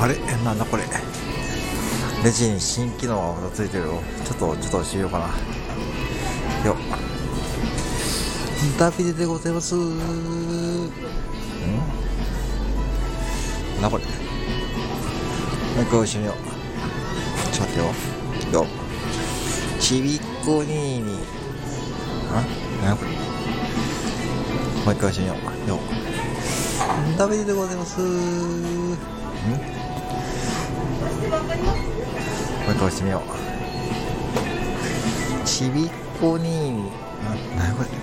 [0.00, 0.16] あれ？
[0.42, 0.84] なんだこれ？
[2.24, 4.02] レジに新機能がまたついてるよ。
[4.24, 5.26] ちょっとちょっと押しようかな。
[6.66, 6.76] よっ。
[8.78, 9.74] ダビデでございます。
[9.74, 10.88] ん？
[13.82, 14.04] なこれ？
[14.04, 14.10] も
[15.80, 16.34] う一回押しみよう。
[17.52, 18.62] ちょっと待ってよ。
[18.62, 18.66] よ
[19.78, 21.18] ちびっこにーに。
[22.32, 22.42] あ？
[22.86, 23.10] なこれ？
[23.10, 23.16] も
[24.92, 25.34] う一回押しみよ
[25.66, 25.68] う。
[25.68, 25.78] よ
[27.18, 28.00] ダビデでございます。
[28.00, 28.96] ん？
[31.40, 31.46] も
[32.86, 33.22] う通してみよう。
[35.46, 35.90] ちびっ
[36.20, 36.90] こにーに
[37.24, 37.99] あなにこれ？